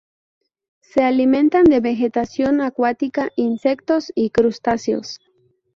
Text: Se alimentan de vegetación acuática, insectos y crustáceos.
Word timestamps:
Se 0.81 1.03
alimentan 1.03 1.65
de 1.65 1.79
vegetación 1.79 2.59
acuática, 2.61 3.29
insectos 3.35 4.11
y 4.15 4.31
crustáceos. 4.31 5.19